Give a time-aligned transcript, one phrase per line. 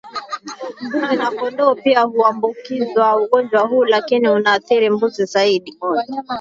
[0.81, 5.77] Mbuzi na kondoo pia huambukizwa ugonjwa huu lakini unaathiri mbuzi zaidi